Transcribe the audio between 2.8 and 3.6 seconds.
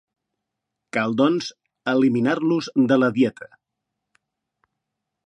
de la dieta.